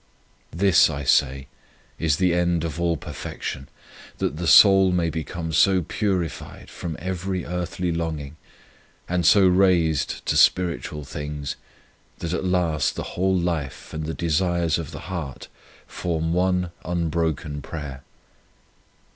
This, 0.49 0.89
I 0.89 1.03
say, 1.03 1.45
is 1.99 2.15
the 2.17 2.33
end 2.33 2.63
of 2.63 2.81
all 2.81 2.97
per 2.97 3.13
fection 3.13 3.69
that 4.17 4.37
the 4.37 4.47
soul 4.47 4.91
may 4.91 5.11
become 5.11 5.53
so 5.53 5.83
purified 5.83 6.71
from 6.71 6.95
every 6.97 7.45
earthly 7.45 7.91
longing, 7.91 8.35
and 9.07 9.27
so 9.27 9.47
raised 9.47 10.25
to 10.25 10.35
spiritual 10.35 11.03
things, 11.03 11.55
that 12.17 12.33
at 12.33 12.43
last 12.43 12.95
the 12.95 13.13
whole 13.13 13.37
life 13.37 13.93
and 13.93 14.07
the 14.07 14.15
desires 14.15 14.79
of 14.79 14.89
the 14.89 15.01
heart 15.01 15.49
form 15.85 16.33
one 16.33 16.71
unbroken 16.83 17.61
prayer. 17.61 18.01